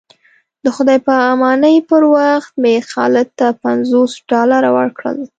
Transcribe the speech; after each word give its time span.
د 0.63 0.65
خدای 0.75 0.97
په 1.07 1.13
امانۍ 1.33 1.77
پر 1.89 2.03
وخت 2.15 2.51
مې 2.61 2.75
خالد 2.91 3.27
ته 3.39 3.47
پنځوس 3.63 4.11
ډالره 4.29 4.69
ورکړل. 4.77 5.17